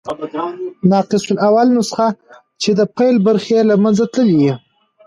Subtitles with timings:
[0.93, 2.07] ناقص الاول نسخه،
[2.61, 4.53] چي د پيل برخي ئې له منځه تللي يي.